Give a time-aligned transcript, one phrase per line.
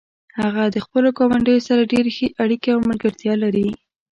[0.39, 3.67] هغه د خپلو ګاونډیانو سره ډیرې ښې اړیکې او ملګرتیا لري